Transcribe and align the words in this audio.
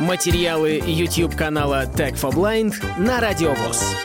Материалы 0.00 0.78
YouTube 0.84 1.34
канала 1.34 1.84
Tech 1.86 2.16
for 2.16 2.30
Blind 2.30 2.74
на 2.98 3.18
Радиовоз. 3.18 3.96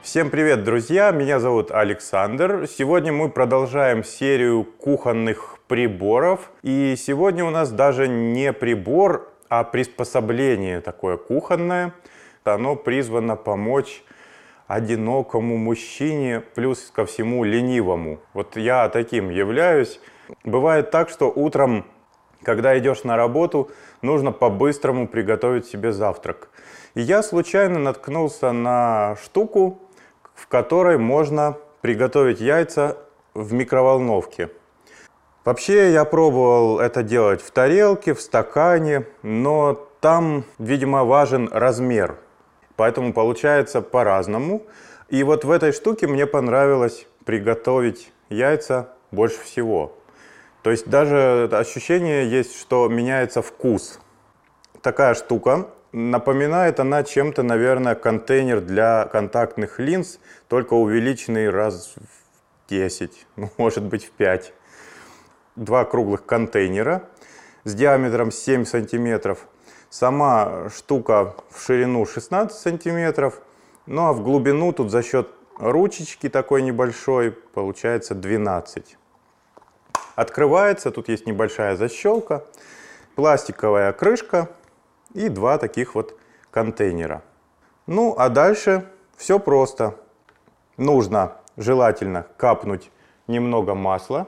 Всем 0.00 0.30
привет, 0.30 0.64
друзья! 0.64 1.10
Меня 1.10 1.38
зовут 1.38 1.70
Александр. 1.70 2.66
Сегодня 2.66 3.12
мы 3.12 3.28
продолжаем 3.28 4.04
серию 4.04 4.64
кухонных 4.64 5.58
приборов. 5.68 6.50
И 6.62 6.94
сегодня 6.96 7.44
у 7.44 7.50
нас 7.50 7.70
даже 7.70 8.08
не 8.08 8.54
прибор, 8.54 9.30
а 9.50 9.64
приспособление 9.64 10.80
такое 10.80 11.18
кухонное. 11.18 11.92
Оно 12.42 12.74
призвано 12.74 13.36
помочь 13.36 14.02
одинокому 14.66 15.58
мужчине, 15.58 16.42
плюс 16.54 16.90
ко 16.90 17.04
всему 17.04 17.44
ленивому. 17.44 18.18
Вот 18.32 18.56
я 18.56 18.88
таким 18.88 19.28
являюсь. 19.28 20.00
Бывает 20.42 20.90
так, 20.90 21.10
что 21.10 21.30
утром, 21.30 21.84
когда 22.46 22.78
идешь 22.78 23.02
на 23.02 23.16
работу, 23.16 23.72
нужно 24.02 24.30
по-быстрому 24.30 25.08
приготовить 25.08 25.66
себе 25.66 25.90
завтрак. 25.90 26.48
И 26.94 27.00
я 27.00 27.24
случайно 27.24 27.80
наткнулся 27.80 28.52
на 28.52 29.16
штуку, 29.20 29.80
в 30.32 30.46
которой 30.46 30.96
можно 30.96 31.56
приготовить 31.80 32.40
яйца 32.40 32.98
в 33.34 33.52
микроволновке. 33.52 34.50
Вообще 35.44 35.92
я 35.92 36.04
пробовал 36.04 36.78
это 36.78 37.02
делать 37.02 37.42
в 37.42 37.50
тарелке, 37.50 38.14
в 38.14 38.20
стакане, 38.20 39.06
но 39.24 39.74
там, 40.00 40.44
видимо, 40.60 41.02
важен 41.02 41.48
размер. 41.52 42.16
Поэтому 42.76 43.12
получается 43.12 43.82
по-разному. 43.82 44.62
И 45.08 45.24
вот 45.24 45.44
в 45.44 45.50
этой 45.50 45.72
штуке 45.72 46.06
мне 46.06 46.26
понравилось 46.26 47.08
приготовить 47.24 48.12
яйца 48.30 48.90
больше 49.10 49.42
всего. 49.42 49.96
То 50.66 50.72
есть 50.72 50.88
даже 50.88 51.48
ощущение 51.52 52.28
есть, 52.28 52.58
что 52.58 52.88
меняется 52.88 53.40
вкус. 53.40 54.00
Такая 54.82 55.14
штука. 55.14 55.68
Напоминает 55.92 56.80
она 56.80 57.04
чем-то, 57.04 57.44
наверное, 57.44 57.94
контейнер 57.94 58.60
для 58.60 59.04
контактных 59.04 59.78
линз, 59.78 60.18
только 60.48 60.74
увеличенный 60.74 61.50
раз 61.50 61.94
в 61.94 62.68
10, 62.68 63.26
ну, 63.36 63.48
может 63.58 63.84
быть 63.84 64.06
в 64.06 64.10
5. 64.10 64.52
Два 65.54 65.84
круглых 65.84 66.26
контейнера 66.26 67.04
с 67.62 67.72
диаметром 67.72 68.32
7 68.32 68.64
сантиметров. 68.64 69.46
Сама 69.88 70.68
штука 70.76 71.36
в 71.48 71.62
ширину 71.64 72.04
16 72.04 72.58
сантиметров, 72.58 73.40
ну 73.86 74.06
а 74.06 74.12
в 74.12 74.20
глубину 74.20 74.72
тут 74.72 74.90
за 74.90 75.04
счет 75.04 75.28
ручечки 75.58 76.28
такой 76.28 76.62
небольшой 76.62 77.30
получается 77.30 78.16
12 78.16 78.96
открывается, 80.16 80.90
тут 80.90 81.08
есть 81.08 81.26
небольшая 81.26 81.76
защелка, 81.76 82.44
пластиковая 83.14 83.92
крышка 83.92 84.48
и 85.14 85.28
два 85.28 85.58
таких 85.58 85.94
вот 85.94 86.18
контейнера. 86.50 87.22
Ну, 87.86 88.16
а 88.18 88.28
дальше 88.28 88.88
все 89.16 89.38
просто. 89.38 89.94
Нужно 90.76 91.36
желательно 91.56 92.26
капнуть 92.36 92.90
немного 93.28 93.74
масла. 93.74 94.26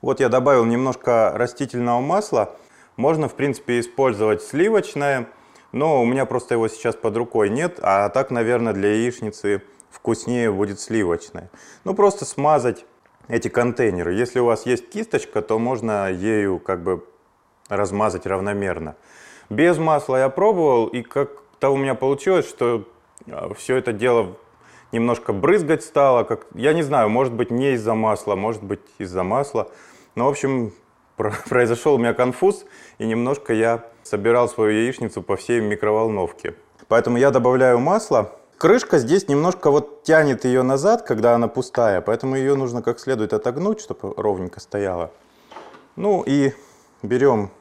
Вот 0.00 0.20
я 0.20 0.28
добавил 0.28 0.64
немножко 0.64 1.32
растительного 1.34 2.00
масла. 2.00 2.56
Можно, 2.96 3.28
в 3.28 3.34
принципе, 3.34 3.80
использовать 3.80 4.42
сливочное, 4.42 5.28
но 5.72 6.00
у 6.00 6.06
меня 6.06 6.24
просто 6.24 6.54
его 6.54 6.68
сейчас 6.68 6.94
под 6.94 7.16
рукой 7.16 7.50
нет, 7.50 7.78
а 7.82 8.08
так, 8.08 8.30
наверное, 8.30 8.72
для 8.72 8.94
яичницы 8.94 9.62
вкуснее 9.90 10.50
будет 10.50 10.80
сливочное. 10.80 11.50
Ну, 11.84 11.94
просто 11.94 12.24
смазать 12.24 12.86
эти 13.28 13.48
контейнеры. 13.48 14.14
Если 14.14 14.40
у 14.40 14.46
вас 14.46 14.66
есть 14.66 14.88
кисточка, 14.90 15.42
то 15.42 15.58
можно 15.58 16.10
ею 16.10 16.58
как 16.58 16.82
бы 16.82 17.04
размазать 17.68 18.26
равномерно. 18.26 18.96
Без 19.50 19.78
масла 19.78 20.16
я 20.16 20.28
пробовал, 20.28 20.86
и 20.86 21.02
как-то 21.02 21.70
у 21.70 21.76
меня 21.76 21.94
получилось, 21.94 22.48
что 22.48 22.88
а, 23.30 23.52
все 23.54 23.76
это 23.76 23.92
дело 23.92 24.36
немножко 24.92 25.32
брызгать 25.32 25.84
стало. 25.84 26.24
Как, 26.24 26.46
я 26.54 26.72
не 26.72 26.82
знаю, 26.82 27.08
может 27.08 27.32
быть 27.32 27.50
не 27.50 27.72
из-за 27.72 27.94
масла, 27.94 28.34
может 28.34 28.62
быть 28.62 28.80
из-за 28.98 29.22
масла. 29.22 29.70
Но, 30.14 30.26
в 30.26 30.28
общем, 30.28 30.72
произошел 31.16 31.94
у 31.94 31.98
меня 31.98 32.14
конфуз, 32.14 32.64
и 32.98 33.06
немножко 33.06 33.52
я 33.52 33.84
собирал 34.02 34.48
свою 34.48 34.70
яичницу 34.70 35.22
по 35.22 35.36
всей 35.36 35.60
микроволновке. 35.60 36.54
Поэтому 36.88 37.18
я 37.18 37.30
добавляю 37.30 37.78
масло, 37.78 38.37
Крышка 38.58 38.98
здесь 38.98 39.28
немножко 39.28 39.70
вот 39.70 40.02
тянет 40.02 40.44
ее 40.44 40.62
назад, 40.62 41.02
когда 41.02 41.36
она 41.36 41.46
пустая, 41.46 42.00
поэтому 42.00 42.34
ее 42.34 42.56
нужно 42.56 42.82
как 42.82 42.98
следует 42.98 43.32
отогнуть, 43.32 43.80
чтобы 43.80 44.12
ровненько 44.16 44.58
стояла. 44.58 45.12
Ну 45.94 46.24
и 46.26 46.52
берем 47.04 47.52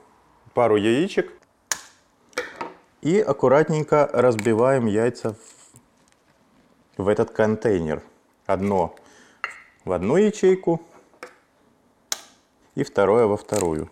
пару 0.56 0.76
яичек 0.76 1.32
и 3.02 3.20
аккуратненько 3.20 4.10
разбиваем 4.12 4.88
яйца 4.88 5.36
в, 6.98 7.04
в 7.04 7.08
этот 7.08 7.30
контейнер. 7.30 8.02
Одно 8.48 8.96
в 9.86 9.92
одну 9.92 10.18
ячейку 10.18 10.82
и 12.74 12.84
второе 12.84 13.28
во 13.28 13.38
вторую. 13.38 13.92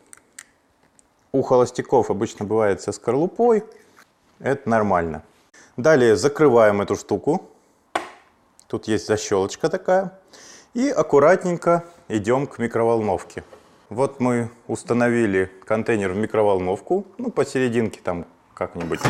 У 1.32 1.44
холостяков 1.44 2.10
обычно 2.10 2.46
бывает 2.46 2.82
со 2.82 2.92
скорлупой, 2.92 3.64
это 4.40 4.68
нормально. 4.68 5.24
Далее 5.78 6.16
закрываем 6.16 6.80
эту 6.82 6.96
штуку. 6.96 7.50
Тут 8.68 8.88
есть 8.88 9.08
защелочка 9.08 9.68
такая. 9.68 10.18
И 10.74 10.90
аккуратненько 10.90 11.84
идем 12.08 12.48
к 12.48 12.60
микроволновке. 12.60 13.44
Вот 13.90 14.22
мы 14.22 14.50
установили 14.68 15.52
контейнер 15.66 16.14
в 16.14 16.18
микроволновку, 16.18 17.06
ну 17.18 17.30
посерединке 17.30 18.00
там 18.02 18.26
как-нибудь. 18.54 19.02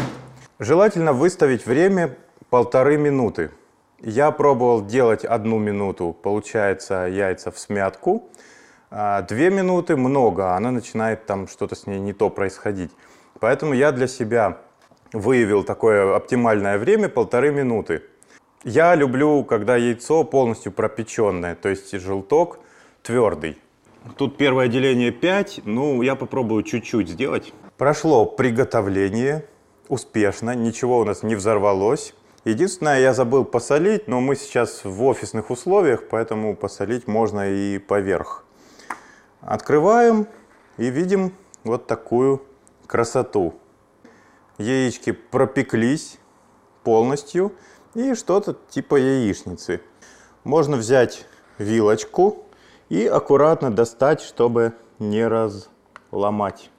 Желательно 0.57 1.13
выставить 1.13 1.67
время 1.67 2.17
полторы 2.49 2.97
минуты. 2.97 3.51
Я 3.99 4.31
пробовал 4.31 4.83
делать 4.83 5.23
одну 5.23 5.59
минуту, 5.59 6.17
получается 6.19 7.07
яйца 7.07 7.51
в 7.51 7.59
смятку. 7.59 8.27
А 8.89 9.21
две 9.21 9.51
минуты 9.51 9.95
много, 9.95 10.55
она 10.55 10.71
начинает 10.71 11.27
там 11.27 11.47
что-то 11.47 11.75
с 11.75 11.85
ней 11.85 11.99
не 11.99 12.13
то 12.13 12.31
происходить. 12.31 12.91
Поэтому 13.39 13.73
я 13.73 13.91
для 13.91 14.07
себя 14.07 14.57
выявил 15.15 15.63
такое 15.63 16.15
оптимальное 16.15 16.77
время 16.77 17.09
полторы 17.09 17.51
минуты. 17.51 18.03
Я 18.63 18.95
люблю, 18.95 19.43
когда 19.43 19.77
яйцо 19.77 20.23
полностью 20.23 20.71
пропеченное, 20.71 21.55
то 21.55 21.69
есть 21.69 21.91
желток 21.99 22.59
твердый. 23.01 23.57
Тут 24.17 24.37
первое 24.37 24.67
деление 24.67 25.11
5, 25.11 25.61
ну 25.65 26.01
я 26.01 26.15
попробую 26.15 26.63
чуть-чуть 26.63 27.09
сделать. 27.09 27.53
Прошло 27.77 28.25
приготовление 28.25 29.45
успешно, 29.87 30.55
ничего 30.55 30.99
у 30.99 31.05
нас 31.05 31.23
не 31.23 31.35
взорвалось. 31.35 32.13
Единственное, 32.43 32.99
я 32.99 33.13
забыл 33.13 33.43
посолить, 33.43 34.07
но 34.07 34.21
мы 34.21 34.35
сейчас 34.35 34.81
в 34.83 35.03
офисных 35.03 35.49
условиях, 35.49 36.07
поэтому 36.09 36.55
посолить 36.55 37.07
можно 37.07 37.49
и 37.49 37.79
поверх. 37.79 38.45
Открываем 39.41 40.27
и 40.77 40.89
видим 40.89 41.33
вот 41.63 41.87
такую 41.87 42.43
красоту 42.85 43.55
яички 44.57 45.11
пропеклись 45.11 46.19
полностью 46.83 47.53
и 47.93 48.13
что-то 48.13 48.55
типа 48.69 48.95
яичницы. 48.95 49.81
Можно 50.43 50.77
взять 50.77 51.25
вилочку 51.57 52.45
и 52.89 53.05
аккуратно 53.05 53.71
достать, 53.71 54.21
чтобы 54.21 54.73
не 54.99 55.27
разломать. 55.27 56.69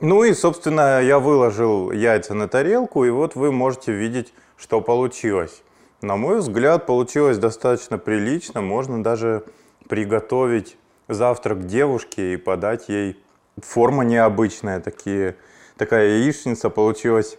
Ну 0.00 0.24
и, 0.24 0.34
собственно, 0.34 1.00
я 1.00 1.18
выложил 1.20 1.92
яйца 1.92 2.34
на 2.34 2.48
тарелку, 2.48 3.04
и 3.04 3.10
вот 3.10 3.36
вы 3.36 3.52
можете 3.52 3.92
видеть, 3.92 4.34
что 4.56 4.80
получилось. 4.80 5.62
На 6.00 6.16
мой 6.16 6.38
взгляд, 6.40 6.86
получилось 6.86 7.38
достаточно 7.38 7.98
прилично. 7.98 8.60
Можно 8.60 9.04
даже 9.04 9.44
приготовить 9.88 10.76
завтрак 11.06 11.66
девушке 11.66 12.34
и 12.34 12.36
подать 12.36 12.88
ей. 12.88 13.16
Форма 13.60 14.02
необычная, 14.02 14.80
такие 14.80 15.36
такая 15.76 16.18
яичница 16.18 16.70
получилась 16.70 17.36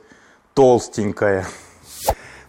толстенькая. 0.53 1.45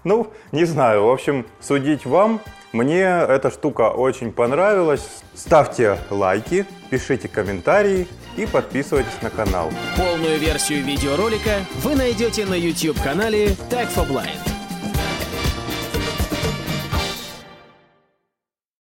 Ну, 0.04 0.30
не 0.52 0.64
знаю, 0.64 1.04
в 1.04 1.10
общем, 1.10 1.46
судить 1.60 2.04
вам. 2.04 2.40
Мне 2.72 3.02
эта 3.02 3.50
штука 3.50 3.90
очень 3.90 4.32
понравилась. 4.32 5.22
Ставьте 5.34 5.98
лайки, 6.10 6.66
пишите 6.90 7.28
комментарии 7.28 8.08
и 8.36 8.46
подписывайтесь 8.46 9.22
на 9.22 9.30
канал. 9.30 9.70
Полную 9.96 10.38
версию 10.38 10.84
видеоролика 10.84 11.64
вы 11.82 11.94
найдете 11.94 12.44
на 12.46 12.54
YouTube-канале 12.54 13.50
Tag 13.70 13.88
for 13.94 14.08
Blind. 14.08 14.53